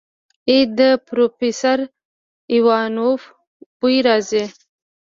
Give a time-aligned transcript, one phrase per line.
[0.49, 1.79] ای د پروفيسر
[2.53, 3.21] ايوانوف
[3.79, 4.43] بوئ راځي.